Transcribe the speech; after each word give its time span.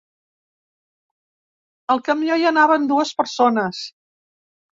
Al 1.95 2.01
camió 2.07 2.39
hi 2.41 2.49
anaven 2.53 2.89
dues 2.93 3.13
persones. 3.21 3.85